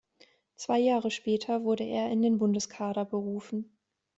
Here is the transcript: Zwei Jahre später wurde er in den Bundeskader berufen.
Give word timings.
Zwei 0.55 0.79
Jahre 0.79 1.11
später 1.11 1.63
wurde 1.63 1.83
er 1.83 2.09
in 2.11 2.23
den 2.23 2.39
Bundeskader 2.39 3.05
berufen. 3.05 3.77